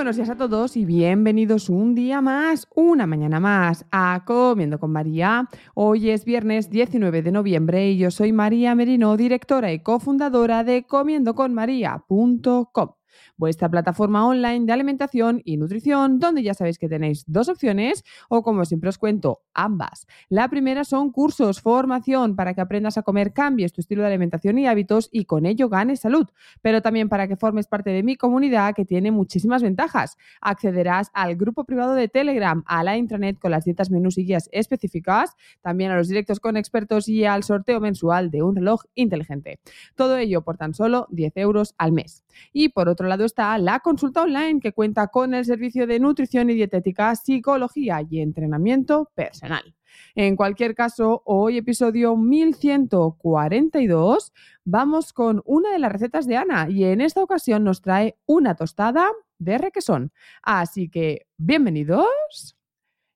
Buenos 0.00 0.16
días 0.16 0.30
a 0.30 0.36
todos 0.36 0.78
y 0.78 0.86
bienvenidos 0.86 1.68
un 1.68 1.94
día 1.94 2.22
más, 2.22 2.66
una 2.74 3.06
mañana 3.06 3.38
más 3.38 3.84
a 3.92 4.22
Comiendo 4.24 4.80
con 4.80 4.92
María. 4.92 5.46
Hoy 5.74 6.08
es 6.08 6.24
viernes 6.24 6.70
19 6.70 7.20
de 7.20 7.30
noviembre 7.30 7.90
y 7.90 7.98
yo 7.98 8.10
soy 8.10 8.32
María 8.32 8.74
Merino, 8.74 9.14
directora 9.18 9.74
y 9.74 9.80
cofundadora 9.80 10.64
de 10.64 10.84
comiendoconmaría.com 10.84 12.99
vuestra 13.36 13.68
plataforma 13.68 14.26
online 14.26 14.66
de 14.66 14.72
alimentación 14.72 15.42
y 15.44 15.56
nutrición, 15.56 16.18
donde 16.18 16.42
ya 16.42 16.54
sabéis 16.54 16.78
que 16.78 16.88
tenéis 16.88 17.24
dos 17.26 17.48
opciones 17.48 18.04
o 18.28 18.42
como 18.42 18.64
siempre 18.64 18.90
os 18.90 18.98
cuento, 18.98 19.42
ambas. 19.54 20.06
La 20.28 20.48
primera 20.48 20.84
son 20.84 21.10
cursos, 21.10 21.60
formación 21.60 22.36
para 22.36 22.54
que 22.54 22.60
aprendas 22.60 22.98
a 22.98 23.02
comer, 23.02 23.32
cambies 23.32 23.72
tu 23.72 23.80
estilo 23.80 24.02
de 24.02 24.08
alimentación 24.08 24.58
y 24.58 24.66
hábitos 24.66 25.08
y 25.12 25.24
con 25.24 25.46
ello 25.46 25.68
ganes 25.68 26.00
salud, 26.00 26.28
pero 26.62 26.82
también 26.82 27.08
para 27.08 27.28
que 27.28 27.36
formes 27.36 27.66
parte 27.66 27.90
de 27.90 28.02
mi 28.02 28.16
comunidad 28.16 28.74
que 28.74 28.84
tiene 28.84 29.10
muchísimas 29.10 29.62
ventajas. 29.62 30.16
Accederás 30.40 31.10
al 31.14 31.36
grupo 31.36 31.64
privado 31.64 31.94
de 31.94 32.08
Telegram, 32.08 32.62
a 32.66 32.82
la 32.84 32.96
intranet 32.96 33.38
con 33.38 33.50
las 33.50 33.64
dietas, 33.64 33.90
menús 33.90 34.18
y 34.18 34.24
guías 34.24 34.48
específicas, 34.52 35.36
también 35.60 35.90
a 35.90 35.96
los 35.96 36.08
directos 36.08 36.40
con 36.40 36.56
expertos 36.56 37.08
y 37.08 37.24
al 37.24 37.42
sorteo 37.42 37.80
mensual 37.80 38.30
de 38.30 38.42
un 38.42 38.56
reloj 38.56 38.82
inteligente. 38.94 39.60
Todo 39.94 40.16
ello 40.16 40.42
por 40.42 40.56
tan 40.56 40.74
solo 40.74 41.06
10 41.10 41.36
euros 41.36 41.74
al 41.78 41.92
mes. 41.92 42.24
Y 42.52 42.70
por 42.70 42.88
otro 42.88 42.99
lado 43.08 43.24
está 43.24 43.56
la 43.58 43.80
consulta 43.80 44.22
online 44.22 44.60
que 44.60 44.72
cuenta 44.72 45.08
con 45.08 45.34
el 45.34 45.44
servicio 45.44 45.86
de 45.86 46.00
nutrición 46.00 46.50
y 46.50 46.54
dietética, 46.54 47.14
psicología 47.16 48.02
y 48.08 48.20
entrenamiento 48.20 49.10
personal. 49.14 49.74
En 50.14 50.36
cualquier 50.36 50.74
caso, 50.74 51.22
hoy 51.24 51.56
episodio 51.58 52.16
1142, 52.16 54.32
vamos 54.64 55.12
con 55.12 55.42
una 55.44 55.72
de 55.72 55.78
las 55.78 55.92
recetas 55.92 56.26
de 56.26 56.36
Ana 56.36 56.68
y 56.68 56.84
en 56.84 57.00
esta 57.00 57.22
ocasión 57.22 57.64
nos 57.64 57.80
trae 57.82 58.16
una 58.26 58.54
tostada 58.54 59.08
de 59.38 59.58
requesón. 59.58 60.12
Así 60.42 60.88
que, 60.88 61.26
bienvenidos 61.36 62.56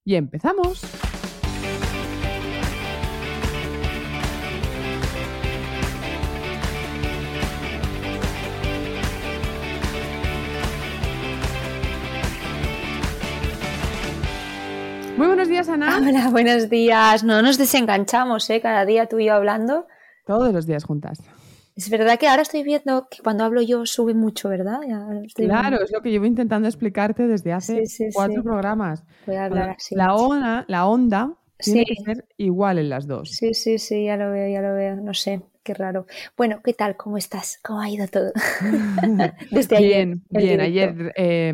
y 0.04 0.16
empezamos. 0.16 0.82
Muy 15.16 15.26
buenos 15.28 15.48
días, 15.48 15.68
Ana. 15.68 15.98
Hola, 16.08 16.28
buenos 16.30 16.68
días. 16.68 17.22
No 17.24 17.40
nos 17.42 17.58
desenganchamos, 17.58 18.48
¿eh? 18.50 18.60
Cada 18.60 18.84
día 18.84 19.06
tú 19.06 19.18
y 19.18 19.26
yo 19.26 19.34
hablando. 19.34 19.86
Todos 20.26 20.52
los 20.52 20.66
días 20.66 20.84
juntas. 20.84 21.22
Es 21.76 21.90
verdad 21.90 22.18
que 22.18 22.28
ahora 22.28 22.42
estoy 22.42 22.62
viendo 22.62 23.08
que 23.10 23.22
cuando 23.22 23.44
hablo 23.44 23.60
yo 23.60 23.84
sube 23.84 24.14
mucho, 24.14 24.48
¿verdad? 24.48 24.80
Claro, 25.34 25.68
viendo. 25.68 25.84
es 25.84 25.92
lo 25.92 26.02
que 26.02 26.10
llevo 26.10 26.24
intentando 26.24 26.68
explicarte 26.68 27.26
desde 27.26 27.52
hace 27.52 27.86
Sí, 27.86 28.06
sí, 28.06 28.14
cuatro 28.14 28.42
sí. 28.42 28.42
programas. 28.42 29.02
Voy 29.26 29.36
a 29.36 29.46
hablar 29.46 29.70
así. 29.70 29.94
La 29.96 30.14
onda, 30.14 30.64
la 30.68 30.86
onda 30.86 31.34
tiene 31.58 31.84
que 31.84 31.96
ser 31.96 32.26
igual 32.36 32.78
en 32.78 32.90
las 32.90 33.06
dos. 33.08 33.30
Sí, 33.30 33.54
sí, 33.54 33.78
sí, 33.78 34.04
ya 34.04 34.16
lo 34.16 34.30
veo, 34.30 34.48
ya 34.52 34.62
lo 34.62 34.74
veo. 34.74 34.96
No 34.96 35.14
sé, 35.14 35.42
qué 35.64 35.74
raro. 35.74 36.06
Bueno, 36.36 36.60
¿qué 36.62 36.74
tal? 36.74 36.96
¿Cómo 36.96 37.18
estás? 37.18 37.58
¿Cómo 37.64 37.80
ha 37.80 37.90
ido 37.90 38.06
todo? 38.06 38.32
Desde 39.50 39.76
ayer. 39.76 40.06
Bien, 40.06 40.24
bien. 40.30 40.60
Ayer 40.60 41.12
eh, 41.16 41.52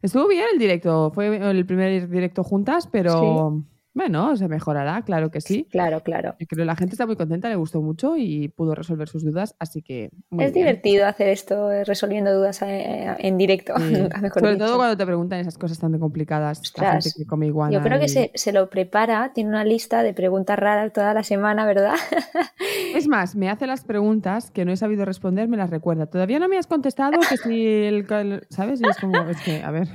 estuvo 0.00 0.26
bien 0.28 0.44
el 0.52 0.58
directo. 0.58 1.10
Fue 1.14 1.36
el 1.36 1.66
primer 1.66 2.08
directo 2.08 2.44
juntas, 2.44 2.88
pero 2.90 3.62
bueno, 3.94 4.36
se 4.36 4.48
mejorará, 4.48 5.02
claro 5.02 5.30
que 5.30 5.40
sí. 5.40 5.66
Claro, 5.70 6.02
claro. 6.02 6.36
Yo 6.38 6.46
creo 6.46 6.62
que 6.62 6.64
la 6.64 6.76
gente 6.76 6.94
está 6.94 7.06
muy 7.06 7.16
contenta, 7.16 7.48
le 7.48 7.56
gustó 7.56 7.82
mucho 7.82 8.16
y 8.16 8.48
pudo 8.48 8.74
resolver 8.74 9.08
sus 9.08 9.24
dudas, 9.24 9.54
así 9.58 9.82
que 9.82 10.10
muy 10.30 10.44
es 10.44 10.52
bien. 10.52 10.66
divertido 10.66 11.06
hacer 11.06 11.28
esto, 11.28 11.72
eh, 11.72 11.84
resolviendo 11.84 12.32
dudas 12.34 12.62
eh, 12.62 13.14
en 13.18 13.36
directo, 13.36 13.74
Sí. 13.78 13.92
nunca 14.02 14.20
mejor 14.20 14.40
Sobre 14.40 14.54
dicho. 14.54 14.66
todo 14.66 14.76
cuando 14.76 14.96
te 14.96 15.06
preguntan 15.06 15.40
esas 15.40 15.58
cosas 15.58 15.78
tan 15.78 15.98
complicadas. 15.98 16.58
La 16.58 16.62
Ostras, 16.62 17.04
gente 17.04 17.18
que 17.18 17.26
come 17.26 17.46
iguana. 17.46 17.72
Yo 17.72 17.82
creo 17.82 17.98
que 17.98 18.08
se, 18.08 18.30
se 18.34 18.52
lo 18.52 18.70
prepara, 18.70 19.32
tiene 19.34 19.50
una 19.50 19.64
lista 19.64 20.02
de 20.02 20.14
preguntas 20.14 20.58
raras 20.58 20.92
toda 20.92 21.12
la 21.14 21.22
semana, 21.24 21.66
¿verdad? 21.66 21.94
Es 22.94 23.06
más, 23.08 23.34
me 23.36 23.48
hace 23.48 23.66
las 23.66 23.84
preguntas 23.84 24.50
que 24.50 24.64
no 24.64 24.72
he 24.72 24.76
sabido 24.76 25.04
responder, 25.04 25.48
me 25.48 25.56
las 25.56 25.70
recuerda. 25.70 26.06
Todavía 26.06 26.38
no 26.38 26.48
me 26.48 26.58
has 26.58 26.66
contestado 26.66 27.18
que 27.28 27.36
si 27.36 27.66
el... 27.66 28.06
el- 28.10 28.46
¿Sabes? 28.50 28.80
Y 28.80 28.88
es 28.88 28.96
como, 28.98 29.16
es 29.28 29.40
que, 29.42 29.62
a 29.62 29.70
ver, 29.70 29.88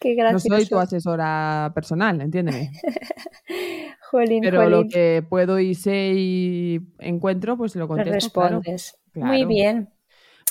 Qué 0.00 0.16
no 0.16 0.40
soy 0.40 0.64
tu 0.64 0.78
asesora 0.78 1.70
personal, 1.74 2.22
entiéndeme. 2.22 2.72
Jolín, 4.10 4.40
Pero 4.40 4.68
lo 4.70 4.88
que 4.88 5.22
puedo 5.28 5.60
y 5.60 5.74
sé 5.74 6.14
y 6.16 6.80
encuentro, 6.98 7.58
pues 7.58 7.76
lo 7.76 7.86
contesto. 7.86 8.14
respondes. 8.14 8.98
claro. 9.12 9.28
Muy 9.28 9.44
bien. 9.44 9.90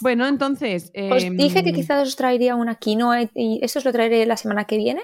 Bueno, 0.02 0.28
entonces... 0.28 0.92
Os 1.12 1.24
em, 1.24 1.36
dije 1.36 1.64
que 1.64 1.74
quizás 1.74 2.08
os 2.08 2.16
traería 2.16 2.56
una 2.56 2.76
quinoa 2.76 3.24
y 3.34 3.60
eso 3.64 3.80
os 3.80 3.86
lo 3.86 3.92
traeré 3.92 4.26
la 4.28 4.38
semana 4.38 4.66
que 4.66 4.78
viene, 4.78 5.02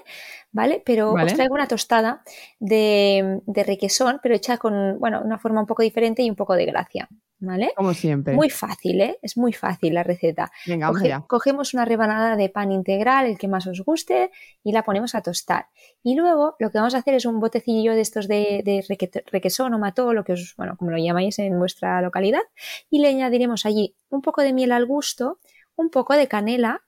¿vale? 0.55 0.81
Pero 0.85 1.11
Vale. 1.13 1.27
os 1.27 1.33
traigo 1.35 1.53
una 1.53 1.67
tostada 1.67 2.23
de, 2.59 3.41
de 3.45 3.63
requesón, 3.63 4.19
pero 4.23 4.33
hecha 4.35 4.57
con, 4.57 4.97
bueno, 4.99 5.21
una 5.23 5.37
forma 5.37 5.59
un 5.59 5.67
poco 5.67 5.83
diferente 5.83 6.23
y 6.23 6.29
un 6.29 6.35
poco 6.37 6.55
de 6.55 6.65
gracia, 6.65 7.09
¿vale? 7.39 7.73
Como 7.75 7.93
siempre. 7.93 8.33
Muy 8.35 8.49
fácil, 8.49 9.01
¿eh? 9.01 9.19
Es 9.21 9.35
muy 9.35 9.51
fácil 9.51 9.93
la 9.93 10.03
receta. 10.03 10.49
Venga, 10.65 10.87
vamos 10.87 11.01
Coge- 11.01 11.05
allá. 11.07 11.23
cogemos 11.27 11.73
una 11.73 11.83
rebanada 11.83 12.37
de 12.37 12.47
pan 12.47 12.71
integral, 12.71 13.25
el 13.25 13.37
que 13.37 13.49
más 13.49 13.67
os 13.67 13.81
guste, 13.83 14.31
y 14.63 14.71
la 14.71 14.83
ponemos 14.83 15.13
a 15.13 15.21
tostar. 15.21 15.67
Y 16.01 16.15
luego 16.15 16.55
lo 16.59 16.71
que 16.71 16.77
vamos 16.77 16.95
a 16.95 16.99
hacer 16.99 17.15
es 17.15 17.25
un 17.25 17.41
botecillo 17.41 17.93
de 17.93 18.01
estos 18.01 18.29
de, 18.29 18.61
de 18.63 18.81
reque- 18.87 19.23
requesón 19.29 19.73
o 19.73 19.77
mató, 19.77 20.13
lo 20.13 20.23
que 20.23 20.33
os, 20.33 20.53
bueno, 20.57 20.77
como 20.77 20.91
lo 20.91 20.97
llamáis 20.97 21.37
en 21.39 21.59
vuestra 21.59 22.01
localidad, 22.01 22.41
y 22.89 22.99
le 22.99 23.09
añadiremos 23.09 23.65
allí 23.65 23.95
un 24.09 24.21
poco 24.21 24.41
de 24.41 24.53
miel 24.53 24.71
al 24.71 24.85
gusto, 24.85 25.39
un 25.75 25.89
poco 25.89 26.13
de 26.13 26.29
canela, 26.29 26.81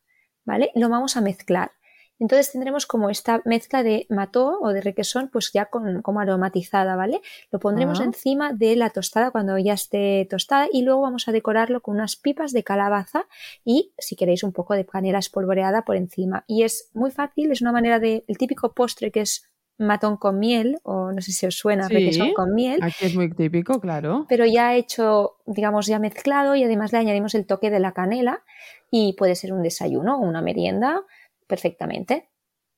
¿vale? 0.45 0.71
Lo 0.73 0.87
vamos 0.87 1.17
a 1.17 1.21
mezclar. 1.21 1.71
Entonces 2.19 2.51
tendremos 2.51 2.85
como 2.87 3.09
esta 3.09 3.41
mezcla 3.45 3.83
de 3.83 4.05
mató 4.09 4.59
o 4.61 4.69
de 4.69 4.81
requesón, 4.81 5.29
pues 5.31 5.51
ya 5.53 5.65
con, 5.65 6.01
como 6.01 6.19
aromatizada, 6.19 6.95
¿vale? 6.95 7.21
Lo 7.51 7.59
pondremos 7.59 7.99
Ah. 8.01 8.05
encima 8.05 8.53
de 8.53 8.75
la 8.75 8.89
tostada 8.89 9.31
cuando 9.31 9.57
ya 9.57 9.73
esté 9.73 10.27
tostada 10.29 10.67
y 10.71 10.81
luego 10.81 11.01
vamos 11.01 11.27
a 11.27 11.31
decorarlo 11.31 11.81
con 11.81 11.95
unas 11.95 12.15
pipas 12.15 12.51
de 12.53 12.63
calabaza 12.63 13.25
y 13.63 13.93
si 13.97 14.15
queréis 14.15 14.43
un 14.43 14.51
poco 14.53 14.73
de 14.73 14.85
canela 14.85 15.19
espolvoreada 15.19 15.83
por 15.83 15.95
encima. 15.95 16.43
Y 16.47 16.63
es 16.63 16.89
muy 16.93 17.11
fácil, 17.11 17.51
es 17.51 17.61
una 17.61 17.71
manera 17.71 17.99
de, 17.99 18.23
el 18.27 18.37
típico 18.37 18.73
postre 18.73 19.11
que 19.11 19.21
es 19.21 19.47
matón 19.79 20.17
con 20.17 20.39
miel, 20.39 20.79
o 20.81 21.11
no 21.11 21.21
sé 21.21 21.31
si 21.31 21.45
os 21.45 21.53
suena, 21.55 21.87
Sí. 21.87 21.93
requesón 21.93 22.33
con 22.33 22.55
miel, 22.55 22.79
Aquí 22.81 23.05
es 23.05 23.13
muy 23.15 23.29
típico, 23.31 23.79
claro. 23.79 24.25
pero 24.27 24.43
ya 24.43 24.73
hecho, 24.75 25.35
digamos, 25.45 25.85
ya 25.85 25.99
mezclado 25.99 26.55
y 26.55 26.63
además 26.63 26.91
le 26.93 26.97
añadimos 26.97 27.35
el 27.35 27.45
toque 27.45 27.69
de 27.69 27.79
la 27.79 27.91
canela 27.91 28.43
y 28.89 29.13
puede 29.13 29.35
ser 29.35 29.53
un 29.53 29.61
desayuno 29.61 30.17
o 30.17 30.21
una 30.21 30.41
merienda 30.41 31.03
perfectamente. 31.47 32.29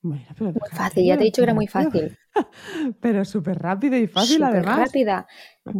Bueno, 0.02 0.24
pero 0.38 0.52
Muy 0.52 0.70
fácil, 0.72 1.04
ya 1.04 1.16
te 1.16 1.22
he 1.22 1.26
dicho 1.26 1.40
que 1.42 1.44
era 1.44 1.54
muy 1.54 1.66
fácil. 1.66 2.16
Pero 3.02 3.24
súper 3.26 3.58
rápido 3.58 3.96
y 3.98 4.06
fácil 4.06 4.36
Súper 4.36 4.48
además. 4.50 4.78
rápida, 4.78 5.26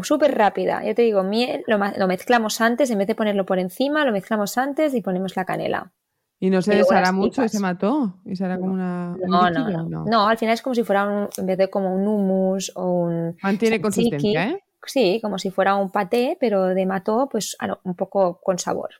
súper 0.03 0.37
rápida. 0.37 0.85
Ya 0.85 0.95
te 0.95 1.03
digo, 1.03 1.23
miel, 1.23 1.63
lo, 1.67 1.79
lo 1.79 2.07
mezclamos 2.07 2.61
antes, 2.61 2.91
en 2.91 2.99
vez 2.99 3.07
de 3.07 3.15
ponerlo 3.15 3.47
por 3.47 3.59
encima, 3.59 4.05
lo 4.05 4.13
mezclamos 4.13 4.59
antes 4.59 4.95
y 4.95 5.01
ponemos 5.01 5.37
la 5.37 5.47
canela. 5.47 5.93
Y 6.39 6.51
no 6.51 6.61
se 6.61 6.75
Y 6.75 6.79
deshará 6.79 7.13
mucho 7.13 7.37
pipas. 7.43 7.55
ese 7.55 7.61
mató. 7.61 8.21
Y 8.27 8.37
será 8.37 8.59
como 8.59 8.73
una. 8.75 9.17
un 9.19 9.31
No, 9.31 9.51
no, 9.51 9.69
no, 9.89 10.05
no. 10.05 10.29
al 10.29 10.37
final 10.37 10.55
es 10.55 10.61
como 10.63 10.75
si 10.75 10.83
fuera 10.85 11.07
un, 11.07 11.29
en 11.37 11.47
vez 11.47 11.57
de 11.57 11.71
como 11.71 11.95
un 11.95 12.07
hummus 12.07 12.73
o 12.77 12.91
un 13.05 13.37
Mantiene 13.43 13.81
consistencia, 13.81 14.49
¿eh? 14.51 14.65
Sí, 14.85 15.19
como 15.23 15.39
si 15.39 15.51
fuera 15.51 15.77
un 15.77 15.91
paté, 15.91 16.37
pero 16.41 16.67
de 16.67 16.87
mató, 16.87 17.29
pues 17.31 17.57
no, 17.67 17.79
un 17.85 17.95
poco 17.95 18.41
con 18.43 18.59
sabor. 18.59 18.91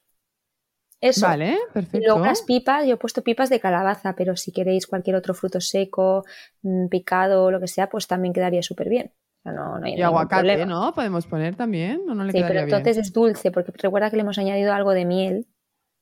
Eso. 1.01 1.27
Vale, 1.27 1.55
Y 1.55 1.73
perfecto. 1.73 2.07
luego 2.07 2.25
las 2.27 2.43
pipas, 2.43 2.87
yo 2.87 2.95
he 2.95 2.97
puesto 2.99 3.23
pipas 3.23 3.49
de 3.49 3.59
calabaza, 3.61 4.15
pero 4.15 4.37
si 4.37 4.53
queréis 4.53 4.87
cualquier 4.87 5.17
otro 5.17 5.33
fruto 5.35 5.61
seco, 5.61 6.25
mm, 6.63 6.89
picado 6.89 7.45
o 7.45 7.51
lo 7.51 7.59
que 7.61 7.69
sea, 7.69 7.89
pues 7.89 8.07
también 8.07 8.35
quedaría 8.35 8.63
súper 8.63 8.89
bien. 8.89 9.13
No, 9.45 9.79
no 9.79 9.87
hay 9.87 9.95
Y 9.95 10.03
aguacate, 10.03 10.43
problema. 10.43 10.67
¿no? 10.67 10.93
Podemos 10.95 11.27
poner 11.27 11.57
también, 11.57 12.03
¿o 12.11 12.15
no 12.15 12.25
le 12.25 12.33
Sí, 12.33 12.39
pero 12.43 12.53
bien? 12.53 12.65
entonces 12.65 12.99
es 12.99 13.13
dulce, 13.15 13.51
porque 13.51 13.73
recuerda 13.75 14.11
que 14.11 14.17
le 14.17 14.23
hemos 14.23 14.37
añadido 14.39 14.75
algo 14.75 14.93
de 14.93 15.07
miel. 15.07 15.47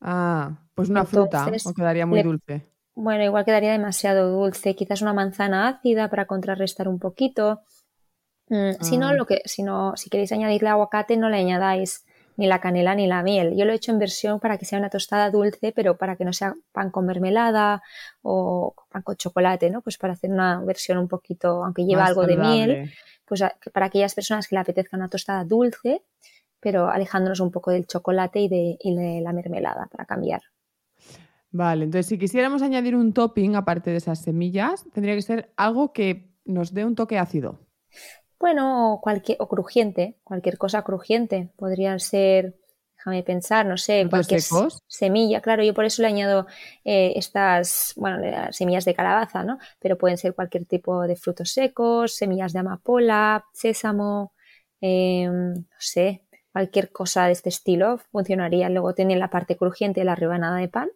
Ah, 0.00 0.58
pues 0.74 0.88
una 0.88 1.04
fruta, 1.04 1.46
o 1.64 1.72
quedaría 1.74 2.04
muy 2.06 2.18
le- 2.18 2.24
dulce. 2.24 2.66
Bueno, 2.96 3.22
igual 3.22 3.44
quedaría 3.44 3.70
demasiado 3.70 4.28
dulce. 4.32 4.74
Quizás 4.74 5.02
una 5.02 5.12
manzana 5.12 5.68
ácida 5.68 6.10
para 6.10 6.26
contrarrestar 6.26 6.88
un 6.88 6.98
poquito. 6.98 7.60
Mm, 8.48 8.72
Si 8.80 8.96
no, 8.98 9.08
Ah. 9.10 9.12
lo 9.12 9.24
que, 9.26 9.42
si 9.44 9.62
no, 9.62 9.96
si 9.96 10.10
queréis 10.10 10.32
añadirle 10.32 10.68
aguacate, 10.70 11.16
no 11.16 11.28
le 11.28 11.36
añadáis 11.36 12.04
ni 12.38 12.46
la 12.46 12.61
canela 12.61 12.94
ni 12.94 13.06
la 13.06 13.23
miel. 13.23 13.55
Yo 13.56 13.67
lo 13.67 13.73
he 13.73 13.76
hecho 13.76 13.93
en 13.93 13.99
versión 13.99 14.40
para 14.40 14.56
que 14.58 14.64
sea 14.64 14.79
una 14.79 14.88
tostada 14.88 15.31
dulce, 15.31 15.73
pero 15.76 15.99
para 15.99 16.17
que 16.17 16.25
no 16.25 16.32
sea 16.32 16.55
pan 16.73 16.90
con 16.90 17.05
mermelada 17.05 17.82
o 18.23 18.75
pan 18.90 19.02
con 19.02 19.17
chocolate, 19.17 19.69
¿no? 19.70 19.82
Pues 19.82 19.99
para 19.99 20.14
hacer 20.14 20.31
una 20.31 20.61
versión 20.64 20.96
un 20.99 21.08
poquito, 21.08 21.62
aunque 21.64 21.85
lleva 21.85 22.02
Más 22.02 22.11
algo 22.11 22.23
de 22.26 22.37
miel, 22.38 22.90
pues 23.26 23.43
a- 23.43 23.55
para 23.75 23.87
aquellas 23.87 24.14
personas 24.14 24.49
que 24.49 24.55
le 24.56 24.61
apetezca 24.61 24.96
una 24.96 25.08
tostada 25.11 25.44
dulce, 25.44 26.02
pero 26.61 26.88
alejándonos 26.88 27.40
un 27.40 27.50
poco 27.50 27.70
del 27.73 27.87
chocolate 27.87 28.40
y 28.40 28.49
de, 28.49 28.76
y 28.81 28.94
de 28.96 29.20
la 29.20 29.32
mermelada 29.32 29.87
para 29.90 30.06
cambiar. 30.06 30.43
Vale, 31.50 31.85
entonces 31.85 32.06
si 32.06 32.19
quisiéramos 32.19 32.62
añadir 32.62 32.94
un 32.94 33.12
topping 33.14 33.56
aparte 33.56 33.90
de 33.90 33.96
esas 33.96 34.20
semillas, 34.23 34.85
tendría 34.93 35.14
que 35.14 35.23
ser 35.23 35.52
algo 35.56 35.93
que 35.93 36.31
nos 36.44 36.75
dé 36.75 36.85
un 36.85 36.94
toque 36.94 37.19
ácido. 37.19 37.58
Bueno, 38.38 38.94
o 38.94 39.00
cualquier, 39.00 39.38
o 39.40 39.49
crujiente, 39.49 40.17
cualquier 40.25 40.58
cosa 40.58 40.82
crujiente. 40.82 41.50
Podrían 41.56 41.99
ser, 42.00 42.56
déjame 42.96 43.23
pensar, 43.25 43.67
no 43.67 43.76
sé, 43.76 44.02
¿Frutos 44.02 44.11
cualquier 44.11 44.40
secos? 44.43 44.82
semilla. 44.87 45.40
Claro, 45.40 45.62
yo 45.64 45.75
por 45.75 45.85
eso 45.85 46.02
le 46.02 46.08
añado 46.08 46.46
eh, 46.85 47.12
estas, 47.17 47.94
bueno, 47.96 48.19
las 48.19 48.56
semillas 48.56 48.85
de 48.85 48.94
calabaza, 48.94 49.44
¿no? 49.44 49.58
Pero 49.81 49.99
pueden 49.99 50.19
ser 50.19 50.35
cualquier 50.35 50.67
tipo 50.67 51.02
de 51.06 51.17
frutos 51.17 51.50
secos, 51.50 52.14
semillas 52.14 52.52
de 52.52 52.61
amapola, 52.61 53.44
sésamo, 53.52 54.32
eh, 54.81 55.26
no 55.29 55.64
sé, 55.79 56.23
cualquier 56.52 56.93
cosa 56.93 57.26
de 57.26 57.32
este 57.32 57.49
estilo 57.49 57.99
funcionaría. 58.12 58.69
Luego 58.70 58.94
tiene 58.94 59.17
la 59.17 59.31
parte 59.31 59.56
crujiente 59.56 60.00
de 60.00 60.05
la 60.06 60.14
rebanada 60.14 60.56
de 60.58 60.69
pan. 60.69 60.88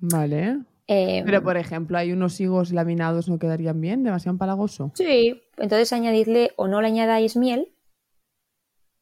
Vale. 0.00 0.64
Eh, 0.86 1.22
Pero 1.24 1.42
por 1.42 1.56
ejemplo, 1.56 1.96
hay 1.96 2.12
unos 2.12 2.38
higos 2.40 2.72
laminados 2.72 3.28
no 3.28 3.38
quedarían 3.38 3.80
bien, 3.80 4.02
demasiado 4.02 4.34
empalagoso. 4.34 4.92
Sí, 4.94 5.42
entonces 5.56 5.92
añadirle 5.92 6.52
o 6.56 6.68
no 6.68 6.80
le 6.82 6.88
añadáis 6.88 7.36
miel. 7.36 7.72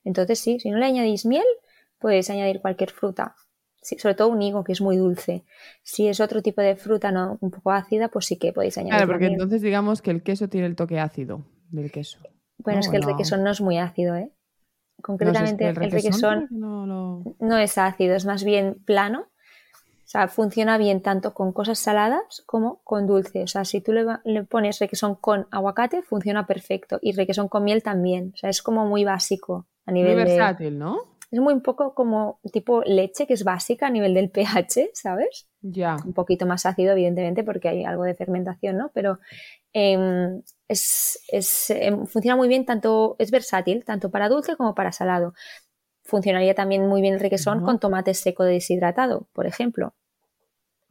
Entonces 0.04 0.38
sí, 0.40 0.58
si 0.60 0.70
no 0.70 0.78
le 0.78 0.86
añadís 0.86 1.24
miel, 1.26 1.46
podéis 1.98 2.28
añadir 2.30 2.60
cualquier 2.60 2.90
fruta. 2.90 3.34
Sí, 3.80 3.98
sobre 3.98 4.14
todo 4.14 4.28
un 4.28 4.40
higo 4.42 4.62
que 4.62 4.72
es 4.72 4.80
muy 4.80 4.96
dulce. 4.96 5.44
Si 5.82 6.06
es 6.06 6.20
otro 6.20 6.40
tipo 6.40 6.60
de 6.60 6.76
fruta 6.76 7.10
no 7.10 7.38
un 7.40 7.50
poco 7.50 7.72
ácida, 7.72 8.08
pues 8.08 8.26
sí 8.26 8.36
que 8.38 8.52
podéis 8.52 8.78
añadir 8.78 8.92
Claro, 8.94 9.06
porque 9.08 9.24
miel. 9.24 9.32
entonces 9.34 9.62
digamos 9.62 10.02
que 10.02 10.12
el 10.12 10.22
queso 10.22 10.48
tiene 10.48 10.66
el 10.68 10.76
toque 10.76 11.00
ácido 11.00 11.44
del 11.70 11.90
queso. 11.90 12.18
Bueno, 12.58 12.76
no, 12.78 12.80
es 12.80 12.88
que 12.90 12.96
el 12.96 13.02
requesón 13.02 13.42
no 13.42 13.50
es 13.50 13.60
muy 13.60 13.78
ácido, 13.78 14.14
¿eh? 14.14 14.30
No 14.30 14.34
sé, 14.34 14.34
es 14.94 15.02
Concretamente 15.02 15.64
que 15.64 15.68
el 15.86 15.90
requesón 15.92 16.48
lo- 16.50 17.24
no 17.40 17.56
es 17.58 17.76
ácido, 17.76 18.14
es 18.14 18.24
más 18.24 18.44
bien 18.44 18.76
plano. 18.84 19.26
O 20.12 20.18
sea, 20.18 20.28
funciona 20.28 20.76
bien 20.76 21.00
tanto 21.00 21.32
con 21.32 21.54
cosas 21.54 21.78
saladas 21.78 22.42
como 22.44 22.82
con 22.84 23.06
dulce. 23.06 23.44
O 23.44 23.46
sea, 23.46 23.64
si 23.64 23.80
tú 23.80 23.94
le, 23.94 24.42
pones 24.44 24.78
requesón 24.78 25.14
con 25.14 25.46
aguacate, 25.50 26.02
funciona 26.02 26.46
perfecto. 26.46 26.98
Y 27.00 27.12
requesón 27.12 27.48
con 27.48 27.64
miel 27.64 27.82
también. 27.82 28.32
O 28.34 28.36
sea, 28.36 28.50
es 28.50 28.60
como 28.60 28.84
muy 28.84 29.04
básico 29.04 29.66
a 29.86 29.90
Muy 29.90 30.02
nivel 30.02 30.18
de... 30.18 30.24
versátil, 30.24 30.78
¿no? 30.78 30.98
Es 31.30 31.40
muy 31.40 31.54
un 31.54 31.62
poco 31.62 31.94
como 31.94 32.40
tipo 32.52 32.82
leche, 32.82 33.26
que 33.26 33.32
es 33.32 33.42
básica 33.42 33.86
a 33.86 33.90
nivel 33.90 34.12
del 34.12 34.28
pH, 34.30 34.90
¿sabes? 34.92 35.48
Ya. 35.62 35.96
Un 36.04 36.12
poquito 36.12 36.44
más 36.44 36.66
ácido, 36.66 36.92
evidentemente, 36.92 37.42
porque 37.42 37.70
hay 37.70 37.84
algo 37.84 38.04
de 38.04 38.14
fermentación, 38.14 38.76
¿no? 38.76 38.90
Pero 38.92 39.18
em, 39.72 40.42
es, 40.68 41.24
es, 41.28 41.70
em, 41.70 42.04
funciona 42.04 42.36
muy 42.36 42.48
bien, 42.48 42.66
tanto 42.66 43.16
es 43.18 43.30
versátil, 43.30 43.82
tanto 43.86 44.10
para 44.10 44.28
dulce 44.28 44.56
como 44.56 44.74
para 44.74 44.92
salado. 44.92 45.32
Funcionaría 46.04 46.54
también 46.54 46.86
muy 46.86 47.00
bien 47.00 47.14
el 47.14 47.20
requesón 47.20 47.64
con 47.64 47.78
tomate 47.78 48.12
seco 48.12 48.44
deshidratado, 48.44 49.26
por 49.32 49.46
ejemplo. 49.46 49.94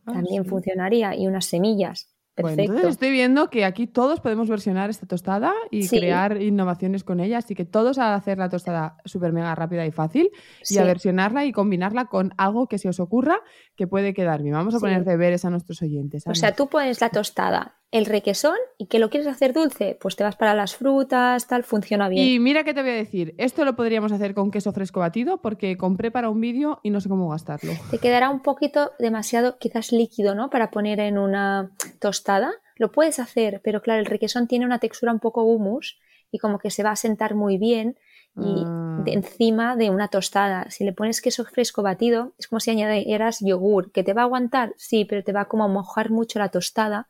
Ah, 0.06 0.14
También 0.14 0.44
sí. 0.44 0.50
funcionaría. 0.50 1.16
Y 1.16 1.28
unas 1.28 1.46
semillas. 1.46 2.08
Bueno, 2.38 2.56
Perfecto. 2.56 2.72
entonces 2.78 2.92
estoy 2.96 3.12
viendo 3.12 3.50
que 3.50 3.66
aquí 3.66 3.88
todos 3.88 4.22
podemos 4.22 4.48
versionar 4.50 4.90
esta 4.90 5.06
tostada 5.06 5.54
y 5.70 5.84
Sí. 5.84 6.00
crear 6.00 6.42
innovaciones 6.42 7.04
con 7.04 7.20
ella, 7.20 7.40
así 7.40 7.56
que 7.56 7.66
todos 7.66 7.98
a 7.98 8.16
hacer 8.16 8.38
la 8.38 8.48
tostada 8.50 8.96
súper 9.04 9.34
mega 9.34 9.54
rápida 9.54 9.86
y 9.86 9.92
fácil 9.92 10.32
y 10.70 10.78
a 10.78 10.84
versionarla 10.86 11.46
y 11.46 11.52
combinarla 11.52 12.06
con 12.06 12.34
algo 12.38 12.68
que 12.68 12.78
se 12.78 12.88
os 12.88 13.02
ocurra 13.02 13.38
que 13.76 13.86
puede 13.86 14.14
quedar 14.14 14.42
bien. 14.42 14.56
Vamos 14.56 14.74
a 14.74 14.80
poner 14.80 15.04
deberes 15.04 15.44
a 15.44 15.50
nuestros 15.50 15.82
oyentes. 15.82 16.24
O 16.26 16.34
sea, 16.34 16.56
tú 16.56 16.68
pones 16.68 17.02
la 17.02 17.10
tostada, 17.10 17.81
el 17.92 18.06
requesón 18.06 18.56
y 18.78 18.86
que 18.88 19.00
lo 19.00 19.10
quieres 19.10 19.28
hacer 19.28 19.52
dulce, 19.54 19.98
pues 20.00 20.16
te 20.16 20.24
vas 20.24 20.38
para 20.38 20.54
las 20.56 20.76
frutas, 20.76 21.46
tal, 21.48 21.64
funciona 21.64 22.08
bien. 22.08 22.26
Y 22.26 22.40
mira 22.40 22.64
que 22.64 22.74
te 22.74 22.82
voy 22.82 22.92
a 22.92 22.96
decir, 22.96 23.36
esto 23.38 23.66
lo 23.66 23.76
podríamos 23.76 24.12
hacer 24.14 24.34
con 24.34 24.50
queso 24.50 24.72
fresco 24.72 25.02
batido 25.02 25.42
porque 25.42 25.76
compré 25.78 26.10
para 26.10 26.30
un 26.30 26.40
vídeo 26.40 26.80
y 26.84 26.90
no 26.90 27.02
sé 27.02 27.10
cómo 27.10 27.30
gastarlo. 27.30 27.74
Te 27.92 27.98
quedará 27.98 28.30
un 28.30 28.42
poquito 28.42 28.92
demasiado 28.98 29.58
quizás 29.60 29.92
líquido, 29.92 30.36
¿no? 30.36 30.50
Para 30.50 30.72
poner 30.72 31.02
en 31.02 31.18
una 31.18 31.72
tostada. 32.00 32.54
Lo 32.78 32.92
puedes 32.94 33.20
hacer, 33.20 33.62
pero 33.64 33.82
claro, 33.82 34.00
el 34.00 34.06
requesón 34.06 34.48
tiene 34.48 34.66
una 34.66 34.80
textura 34.80 35.12
un 35.12 35.20
poco 35.20 35.44
humus 35.44 36.00
y 36.32 36.40
como 36.40 36.60
que 36.60 36.72
se 36.72 36.84
va 36.84 36.92
a 36.92 36.96
sentar 36.96 37.36
muy 37.36 37.58
bien 37.58 37.98
y 38.38 38.64
Ah. 38.66 39.02
de 39.04 39.12
encima 39.12 39.76
de 39.76 39.90
una 39.90 40.08
tostada. 40.08 40.70
Si 40.72 40.86
le 40.86 40.94
pones 40.94 41.20
queso 41.22 41.44
fresco 41.44 41.84
batido, 41.84 42.32
es 42.40 42.48
como 42.48 42.62
si 42.62 42.72
añadieras 42.72 43.40
yogur, 43.42 43.92
que 43.92 44.04
te 44.04 44.14
va 44.14 44.22
a 44.22 44.26
aguantar, 44.26 44.74
sí, 44.78 45.04
pero 45.04 45.22
te 45.26 45.34
va 45.34 45.46
como 45.46 45.66
a 45.66 45.68
mojar 45.68 46.10
mucho 46.12 46.40
la 46.40 46.48
tostada, 46.48 47.10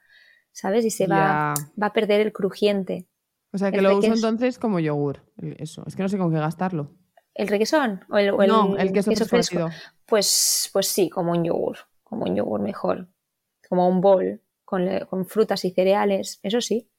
¿sabes? 0.52 0.86
Y 0.86 0.92
se 0.92 1.08
va, 1.08 1.54
va 1.82 1.88
a 1.88 1.94
perder 1.94 2.22
el 2.22 2.34
crujiente. 2.34 3.08
O 3.54 3.58
sea 3.58 3.72
que 3.72 3.78
el 3.78 3.84
lo 3.84 3.98
uso 3.98 4.14
entonces 4.14 4.58
como 4.58 4.80
yogur. 4.80 5.22
Eso, 5.58 5.84
es 5.86 5.96
que 5.96 6.04
no 6.04 6.10
sé 6.10 6.18
con 6.18 6.32
qué 6.32 6.40
gastarlo. 6.40 6.92
¿El 7.34 7.48
requesón? 7.48 8.04
¿O 8.10 8.18
el, 8.18 8.32
o 8.32 8.42
el 8.42 8.48
no, 8.50 8.78
el 8.78 8.92
queso, 8.92 9.12
fresco. 9.26 9.70
Pues, 10.06 10.70
pues 10.74 10.88
sí, 10.88 11.10
como 11.10 11.32
un 11.32 11.44
yogur, 11.44 11.78
como 12.04 12.26
un 12.26 12.36
yogur 12.36 12.60
mejor, 12.62 13.08
como 13.68 13.88
un 13.88 14.02
bol 14.02 14.42
con, 14.66 14.86
le- 14.86 15.06
con 15.06 15.26
frutas 15.26 15.64
y 15.66 15.72
cereales, 15.72 16.40
eso 16.44 16.62
sí. 16.62 16.90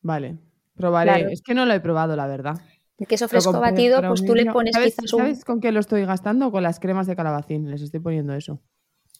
Vale, 0.00 0.38
probaré. 0.74 1.12
Claro. 1.12 1.28
Es 1.30 1.42
que 1.42 1.54
no 1.54 1.64
lo 1.66 1.72
he 1.74 1.80
probado, 1.80 2.16
la 2.16 2.26
verdad. 2.26 2.60
El 2.98 3.06
queso 3.06 3.28
fresco 3.28 3.58
batido, 3.60 4.00
pues 4.06 4.24
tú 4.24 4.34
le 4.34 4.46
pones 4.52 4.74
¿Sabes, 4.74 4.94
quizás 4.94 5.12
un... 5.12 5.20
¿Sabes 5.20 5.44
con 5.44 5.60
qué 5.60 5.72
lo 5.72 5.80
estoy 5.80 6.04
gastando? 6.04 6.50
Con 6.52 6.62
las 6.62 6.78
cremas 6.80 7.06
de 7.06 7.16
calabacín. 7.16 7.70
Les 7.70 7.82
estoy 7.82 8.00
poniendo 8.00 8.34
eso. 8.34 8.60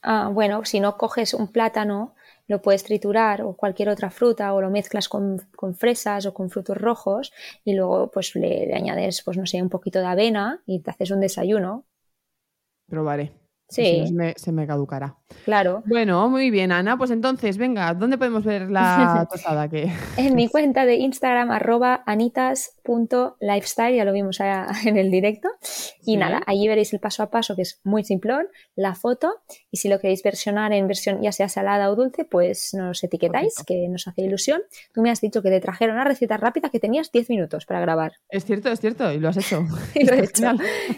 Ah, 0.03 0.29
bueno, 0.33 0.65
si 0.65 0.81
no 0.81 0.97
coges 0.97 1.35
un 1.35 1.49
plátano, 1.49 2.15
lo 2.49 2.61
puedes 2.61 2.85
triturar 2.85 3.43
o 3.43 3.55
cualquier 3.57 3.89
otra 3.89 4.11
fruta 4.11 4.53
o 4.53 4.61
lo 4.61 4.71
mezclas 4.71 5.09
con, 5.09 5.39
con 5.57 5.75
fresas 5.75 6.27
o 6.27 6.35
con 6.35 6.51
frutos 6.51 6.77
rojos 6.77 7.33
y 7.65 7.75
luego 7.75 8.11
pues 8.11 8.35
le, 8.35 8.67
le 8.67 8.75
añades, 8.75 9.23
pues 9.23 9.37
no 9.37 9.47
sé, 9.47 9.63
un 9.63 9.69
poquito 9.69 10.01
de 10.01 10.07
avena 10.07 10.63
y 10.67 10.81
te 10.81 10.91
haces 10.91 11.11
un 11.11 11.21
desayuno. 11.21 11.87
Probaré. 12.89 13.33
Sí. 13.73 13.85
Si 13.85 14.01
no, 14.01 14.07
se 14.07 14.13
me, 14.13 14.35
se 14.37 14.53
me 14.53 14.67
caducará. 14.67 15.17
Claro. 15.47 15.83
Bueno, 15.87 16.29
muy 16.29 16.51
bien, 16.51 16.73
Ana. 16.73 16.99
Pues 16.99 17.11
entonces, 17.11 17.57
venga, 17.57 17.95
¿dónde 17.95 18.19
podemos 18.19 18.45
ver 18.45 18.71
la 18.71 19.27
tostada? 19.31 19.67
Que... 19.69 19.91
En 20.19 20.35
mi 20.35 20.49
cuenta 20.51 20.85
de 20.85 20.97
Instagram, 20.97 21.51
arroba 21.51 22.05
anitas.lifestyle, 22.85 23.97
ya 23.97 24.05
lo 24.05 24.13
vimos 24.13 24.39
en 24.87 24.97
el 24.97 25.11
directo. 25.11 25.49
Y 26.01 26.13
Sí. 26.13 26.17
nada, 26.17 26.43
allí 26.47 26.67
veréis 26.69 26.93
el 26.93 27.01
paso 27.01 27.23
a 27.23 27.31
paso, 27.31 27.55
que 27.57 27.63
es 27.63 27.81
muy 27.85 28.05
simplón, 28.05 28.47
la 28.75 28.95
foto. 28.95 29.35
Y 29.71 29.77
si 29.79 29.89
lo 29.89 29.99
queréis 30.01 30.23
versionar 30.23 30.73
en 30.73 30.87
versión 30.87 31.23
ya 31.23 31.33
sea 31.33 31.49
salada 31.49 31.91
o 31.91 31.97
dulce, 31.97 32.25
pues 32.25 32.75
nos 32.75 33.03
etiquetáis, 33.05 33.55
Perfecto. 33.55 33.65
que 33.67 33.89
nos 33.89 34.07
hace 34.09 34.23
ilusión. 34.23 34.63
Tú 34.93 35.03
me 35.03 35.11
has 35.11 35.21
dicho 35.21 35.43
que 35.43 35.51
te 35.51 35.61
trajeron 35.61 35.97
una 35.97 36.05
receta 36.05 36.37
rápida 36.37 36.71
que 36.71 36.81
tenías 36.81 37.11
10 37.13 37.31
minutos 37.31 37.67
para 37.67 37.81
grabar. 37.81 38.13
Es 38.29 38.45
cierto, 38.45 38.71
es 38.71 38.81
cierto, 38.81 39.13
y 39.13 39.19
lo 39.19 39.29
has 39.29 39.37
hecho. 39.37 39.65
Y 39.95 40.05
lo 40.05 40.15
he 40.15 40.25
hecho. 40.25 40.53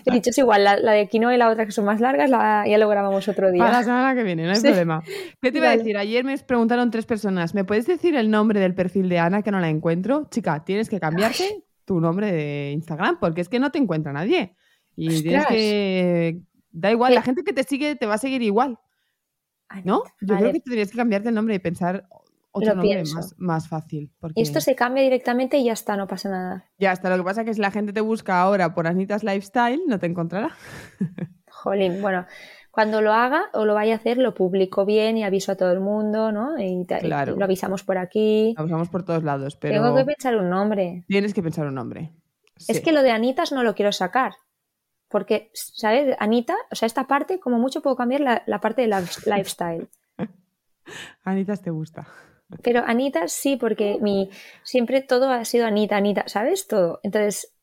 He 0.06 0.10
dicho, 0.12 0.30
es 0.30 0.38
igual, 0.38 0.64
la, 0.64 0.76
la 0.78 0.92
de 0.92 1.08
quinoa 1.08 1.34
y 1.34 1.38
la 1.38 1.50
otra 1.50 1.66
que 1.66 1.72
son 1.72 1.84
más 1.84 2.00
largas, 2.00 2.30
la, 2.30 2.64
ya 2.66 2.78
lo 2.78 2.88
grabamos 2.88 3.28
otro 3.28 3.50
día. 3.50 3.62
Para 3.64 3.78
la 3.78 3.84
semana 3.84 4.14
que 4.14 4.22
viene, 4.22 4.44
no 4.44 4.50
hay 4.50 4.56
Sí. 4.56 4.62
problema. 4.68 5.02
¿Qué 5.42 5.52
te 5.52 5.58
iba 5.58 5.68
a 5.70 5.76
decir? 5.76 5.96
Ayer 5.98 6.24
me 6.24 6.36
preguntaron 6.38 6.90
tres 6.90 7.06
personas. 7.06 7.54
¿Me 7.54 7.64
puedes 7.64 7.86
decir 7.86 8.14
el 8.16 8.30
nombre 8.30 8.60
del 8.60 8.74
perfil 8.74 9.08
de 9.08 9.18
Ana 9.18 9.42
que 9.42 9.50
no 9.50 9.60
la 9.60 9.68
encuentro? 9.68 10.26
Chica, 10.30 10.64
tienes 10.64 10.88
que 10.88 11.00
cambiarte 11.00 11.64
tu 11.84 12.00
nombre 12.00 12.32
de 12.32 12.72
Instagram 12.72 13.18
porque 13.20 13.40
es 13.40 13.48
que 13.48 13.58
no 13.58 13.70
te 13.70 13.78
encuentra 13.78 14.12
nadie. 14.12 14.56
Y 14.96 15.22
tienes 15.22 15.42
Ostras. 15.42 15.46
que. 15.48 16.40
Da 16.70 16.90
igual, 16.90 17.10
¿Qué? 17.10 17.14
la 17.16 17.22
gente 17.22 17.44
que 17.44 17.52
te 17.52 17.62
sigue 17.62 17.94
te 17.94 18.06
va 18.06 18.14
a 18.14 18.18
seguir 18.18 18.42
igual, 18.42 18.78
¿no? 19.84 20.02
Yo 20.20 20.34
Vale. 20.34 20.40
creo 20.40 20.52
que 20.52 20.60
tendrías 20.60 20.90
que 20.90 20.96
cambiarte 20.96 21.28
el 21.28 21.34
nombre 21.34 21.54
y 21.54 21.58
pensar 21.60 22.08
otro 22.50 22.70
Lo 22.70 22.82
nombre 22.82 23.02
más, 23.14 23.34
más 23.38 23.68
fácil. 23.68 24.12
Porque... 24.18 24.40
Y 24.40 24.42
esto 24.42 24.60
se 24.60 24.74
cambia 24.74 25.02
directamente 25.02 25.58
y 25.58 25.64
ya 25.64 25.72
está, 25.72 25.96
no 25.96 26.06
pasa 26.06 26.28
nada. 26.30 26.64
Ya 26.78 26.92
está, 26.92 27.10
lo 27.10 27.16
que 27.16 27.24
pasa 27.24 27.40
es 27.40 27.46
que 27.46 27.54
si 27.54 27.60
la 27.60 27.70
gente 27.70 27.92
te 27.92 28.00
busca 28.00 28.40
ahora 28.40 28.74
por 28.74 28.86
Anitas 28.86 29.24
Lifestyle, 29.24 29.82
no 29.86 29.98
te 29.98 30.06
encontrará. 30.06 30.56
Jolín, 31.48 32.00
bueno, 32.00 32.26
cuando 32.74 33.00
lo 33.00 33.12
haga 33.12 33.50
o 33.52 33.64
lo 33.66 33.74
vaya 33.74 33.92
a 33.92 33.96
hacer, 33.98 34.18
lo 34.18 34.34
publico 34.34 34.84
bien 34.84 35.16
y 35.16 35.22
aviso 35.22 35.52
a 35.52 35.54
todo 35.54 35.70
el 35.70 35.78
mundo, 35.78 36.32
¿no? 36.32 36.58
Y, 36.58 36.84
lo 37.04 37.44
avisamos 37.44 37.84
por 37.84 37.98
aquí. 37.98 38.52
La 38.58 38.64
usamos 38.64 38.88
por 38.88 39.04
todos 39.04 39.22
lados, 39.22 39.54
pero 39.54 39.80
Tengo 39.80 39.94
que 39.94 40.04
pensar 40.04 40.34
un 40.34 40.50
nombre. 40.50 41.04
tienes 41.06 41.32
que 41.32 41.40
pensar 41.40 41.68
un 41.68 41.76
nombre. 41.76 42.10
Es 42.66 42.80
que 42.80 42.90
lo 42.90 43.04
de 43.04 43.12
Anitas 43.12 43.52
no 43.52 43.62
lo 43.62 43.76
quiero 43.76 43.92
sacar. 43.92 44.32
porque, 45.08 45.52
¿sabes? 45.54 46.16
Anita, 46.18 46.56
o 46.72 46.74
sea, 46.74 46.86
esta 46.86 47.06
parte, 47.06 47.38
como 47.38 47.60
mucho 47.60 47.80
puedo 47.80 47.94
cambiar 47.94 48.20
la, 48.22 48.42
la 48.46 48.60
parte 48.60 48.82
de 48.82 48.88
la 48.88 49.00
lifestyle. 49.00 49.88
Anita 51.22 51.56
te 51.56 51.70
gusta. 51.70 52.08
Pero 52.60 52.82
Anita 52.84 53.28
sí, 53.28 53.56
porque 53.56 53.98
mi 54.00 54.30
siempre 54.64 55.00
todo 55.00 55.30
ha 55.30 55.44
sido 55.44 55.66
Anita, 55.66 55.96
Anita, 55.96 56.24
¿sabes? 56.26 56.66
Todo. 56.66 56.98
Entonces, 57.04 57.54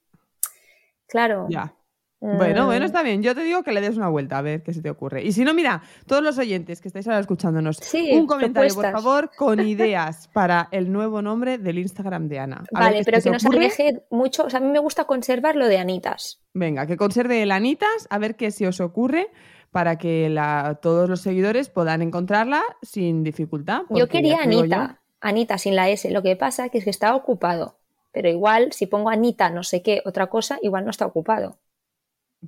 claro. 1.05 1.47
Ya. 1.49 1.75
Bueno, 2.21 2.67
bueno, 2.67 2.83
mm, 2.83 2.85
está 2.85 3.01
bien. 3.01 3.23
Yo 3.23 3.33
te 3.33 3.43
digo 3.43 3.63
que 3.63 3.71
le 3.71 3.81
des 3.81 3.97
una 3.97 4.07
vuelta 4.07 4.37
a 4.37 4.41
ver 4.43 4.61
qué 4.61 4.73
se 4.73 4.81
te 4.83 4.91
ocurre. 4.91 5.23
Y 5.23 5.31
si 5.31 5.43
no, 5.43 5.55
mira, 5.55 5.81
todos 6.05 6.21
los 6.21 6.37
oyentes 6.37 6.79
que 6.79 6.87
estáis 6.87 7.07
ahora 7.07 7.19
escuchándonos, 7.19 7.77
Sí, 7.77 8.11
un 8.13 8.27
comentario, 8.27 8.75
por 8.75 8.91
favor, 8.91 9.31
con 9.35 9.59
ideas 9.67 10.29
para 10.31 10.69
el 10.71 10.91
nuevo 10.91 11.23
nombre 11.23 11.57
del 11.57 11.79
Instagram 11.79 12.27
de 12.27 12.37
Ana. 12.39 12.63
A 12.75 12.79
Vale, 12.79 13.01
pero 13.03 13.17
que 13.17 13.23
te 13.23 13.29
no 13.31 13.39
se 13.39 13.47
ocurre. 13.47 13.65
aleje 13.65 14.03
mucho. 14.11 14.43
O 14.43 14.49
sea, 14.51 14.59
a 14.59 14.63
mí 14.63 14.69
me 14.69 14.77
gusta 14.77 15.05
conservar 15.05 15.55
lo 15.55 15.67
de 15.67 15.79
Anitas. 15.79 16.39
Venga, 16.53 16.85
que 16.85 16.95
conserve 16.95 17.41
el 17.41 17.51
Anitas, 17.51 18.07
a 18.11 18.19
ver 18.19 18.35
qué 18.35 18.51
se 18.51 18.67
os 18.67 18.79
ocurre 18.81 19.29
para 19.71 19.97
que 19.97 20.29
la- 20.29 20.77
todos 20.79 21.09
los 21.09 21.21
seguidores 21.21 21.69
puedan 21.69 22.03
encontrarla 22.03 22.61
sin 22.83 23.23
dificultad. 23.23 23.81
Yo 23.89 24.07
quería 24.07 24.35
yo- 24.45 24.59
Anita, 24.59 25.01
Anita 25.21 25.57
sin 25.57 25.75
la 25.75 25.89
S. 25.89 26.11
Lo 26.11 26.21
que 26.21 26.35
pasa 26.35 26.69
que 26.69 26.77
es 26.77 26.83
que 26.83 26.89
está 26.91 27.15
ocupado. 27.15 27.77
Pero 28.11 28.29
igual, 28.29 28.73
si 28.73 28.85
pongo 28.85 29.09
Anita, 29.09 29.49
no 29.49 29.63
sé 29.63 29.81
qué, 29.81 30.01
otra 30.05 30.27
cosa, 30.27 30.59
igual 30.61 30.83
no 30.83 30.91
está 30.91 31.07
ocupado. 31.07 31.57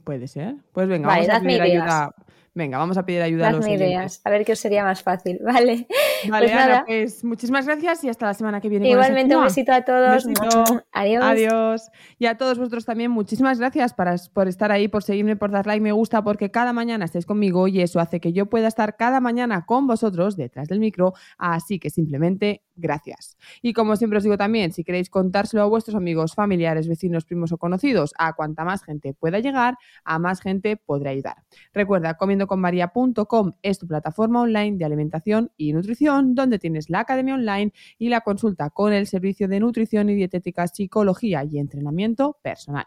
Puede 0.03 0.27
ser. 0.27 0.55
Pues 0.71 0.87
venga, 0.87 1.07
Vale, 1.07 1.21
vamos 1.21 1.29
a 1.29 1.33
dadme 1.33 1.47
pedir 1.57 1.65
ideas. 1.73 1.83
ayuda. 1.91 2.15
Venga, 2.55 2.77
vamos 2.77 2.97
a 2.99 3.03
pedir 3.07 3.19
ayuda 3.23 3.47
a 3.47 3.51
los 3.51 3.61
Dadme 3.61 3.77
ideas, 3.77 4.21
a 4.23 4.29
ver 4.29 4.45
qué 4.45 4.51
os 4.51 4.59
sería 4.59 4.83
más 4.83 5.01
fácil, 5.01 5.39
¿vale? 5.43 5.87
Vale, 6.29 6.47
Pues 6.49 6.55
Ana, 6.61 6.83
pues 6.85 7.23
muchísimas 7.23 7.65
gracias 7.65 8.03
y 8.03 8.09
hasta 8.09 8.27
la 8.27 8.35
semana 8.35 8.61
que 8.61 8.69
viene. 8.69 8.89
Igualmente, 8.89 9.35
un 9.35 9.45
besito 9.45 9.71
a 9.73 9.81
todos. 9.83 10.23
Besito. 10.27 10.63
Adiós. 10.91 11.23
Adiós. 11.23 11.91
Y 12.19 12.27
a 12.27 12.37
todos 12.37 12.59
vosotros 12.59 12.85
también, 12.85 13.09
muchísimas 13.09 13.57
gracias 13.57 13.95
para- 13.95 14.17
por 14.33 14.47
estar 14.47 14.71
ahí, 14.71 14.87
por 14.87 15.01
seguirme, 15.01 15.35
por 15.35 15.49
dar 15.49 15.65
like, 15.65 15.81
me 15.81 15.93
gusta, 15.93 16.23
porque 16.23 16.51
cada 16.51 16.73
mañana 16.73 17.05
estáis 17.05 17.25
conmigo 17.25 17.67
y 17.67 17.81
eso 17.81 17.99
hace 17.99 18.19
que 18.19 18.33
yo 18.33 18.45
pueda 18.45 18.67
estar 18.67 18.97
cada 18.97 19.19
mañana 19.19 19.65
con 19.65 19.87
vosotros 19.87 20.37
detrás 20.37 20.67
del 20.67 20.79
micro. 20.79 21.13
Así 21.39 21.79
que 21.79 21.89
simplemente 21.89 22.61
gracias. 22.75 23.37
Y 23.61 23.73
como 23.73 23.95
siempre 23.95 24.17
os 24.17 24.23
digo 24.23 24.37
también, 24.37 24.71
si 24.71 24.83
queréis 24.83 25.09
contárselo 25.09 25.63
a 25.63 25.65
vuestros 25.65 25.95
amigos, 25.95 26.33
familiares, 26.33 26.87
vecinos, 26.87 27.25
primos 27.25 27.51
o 27.51 27.57
conocidos, 27.57 28.13
a 28.17 28.33
cuanta 28.33 28.65
más 28.65 28.83
gente 28.83 29.13
pueda 29.13 29.39
llegar, 29.39 29.77
a 30.03 30.19
más 30.19 30.41
gente 30.41 30.77
podrá 30.77 31.11
ayudar. 31.11 31.43
Recuerda, 31.73 32.15
comiendoconmaria.com 32.15 33.53
es 33.61 33.79
tu 33.79 33.87
plataforma 33.87 34.41
online 34.41 34.77
de 34.77 34.85
alimentación 34.85 35.51
y 35.57 35.73
nutrición, 35.73 36.35
donde 36.35 36.59
tienes 36.59 36.89
la 36.89 37.01
academia 37.01 37.35
online 37.35 37.73
y 37.97 38.09
la 38.09 38.21
consulta 38.21 38.69
con 38.69 38.93
el 38.93 39.07
servicio 39.07 39.47
de 39.47 39.59
nutrición 39.59 40.09
y 40.09 40.15
dietética, 40.15 40.67
psicología 40.67 41.43
y 41.43 41.59
entrenamiento 41.59 42.37
personal. 42.41 42.85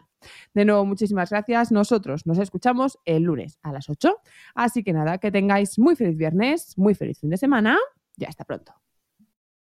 De 0.53 0.65
nuevo, 0.65 0.85
muchísimas 0.85 1.29
gracias. 1.29 1.71
Nosotros 1.71 2.25
nos 2.25 2.39
escuchamos 2.39 2.99
el 3.05 3.23
lunes 3.23 3.59
a 3.61 3.71
las 3.71 3.89
8. 3.89 4.17
Así 4.55 4.83
que 4.83 4.93
nada, 4.93 5.17
que 5.19 5.31
tengáis 5.31 5.77
muy 5.79 5.95
feliz 5.95 6.17
viernes, 6.17 6.77
muy 6.77 6.95
feliz 6.95 7.19
fin 7.19 7.29
de 7.29 7.37
semana. 7.37 7.77
Ya 8.17 8.27
hasta 8.29 8.45
pronto. 8.45 8.86